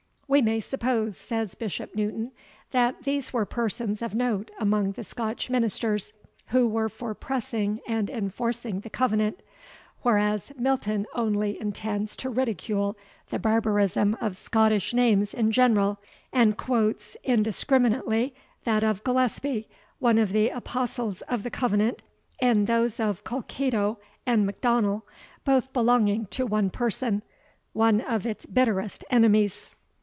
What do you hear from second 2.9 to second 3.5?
these were